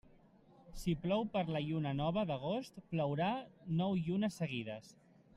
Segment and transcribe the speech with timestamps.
[0.83, 3.27] Si plou per la lluna nova d'agost, plourà
[3.81, 4.91] nou llunes seguides.